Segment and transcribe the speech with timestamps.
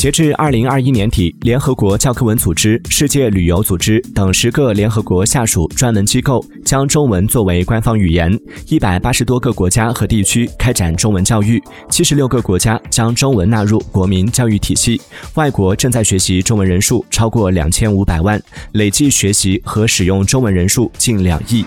[0.00, 8.34] 截至二零二一年底联合国教科文组织世界旅游组织等十个联合国下属专门机构将中文作为官方语言
[8.68, 14.98] 一百八十多个国家和地区开展中文教育七十六个国家将中文纳入国民教育体系
[15.34, 18.42] 外国正在学习中文人数超过两千五百万
[18.72, 21.62] 累计学习和使用中文人数近两亿。